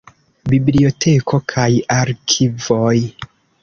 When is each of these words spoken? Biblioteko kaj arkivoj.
Biblioteko 0.53 1.41
kaj 1.55 1.69
arkivoj. 2.01 2.99